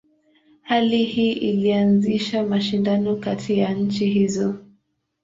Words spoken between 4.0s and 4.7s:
hizo.